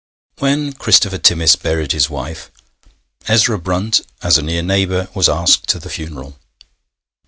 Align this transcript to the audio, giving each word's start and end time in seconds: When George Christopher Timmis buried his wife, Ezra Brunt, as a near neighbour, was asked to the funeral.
When 0.39 0.71
George 0.71 0.79
Christopher 0.79 1.19
Timmis 1.19 1.55
buried 1.55 1.91
his 1.91 2.09
wife, 2.09 2.49
Ezra 3.27 3.59
Brunt, 3.59 4.01
as 4.23 4.39
a 4.39 4.41
near 4.41 4.63
neighbour, 4.63 5.09
was 5.13 5.29
asked 5.29 5.67
to 5.69 5.79
the 5.79 5.91
funeral. 5.91 6.39